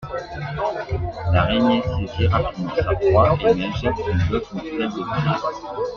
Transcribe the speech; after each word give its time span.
L'araignée 1.31 1.83
saisit 1.83 2.25
rapidement 2.29 2.75
sa 2.75 2.95
proie, 2.95 3.37
et 3.47 3.53
lui 3.53 3.65
injecte 3.65 3.99
une 4.11 4.29
dose 4.31 4.51
mortelle 4.51 4.79
de 4.79 4.87
venin. 4.95 5.37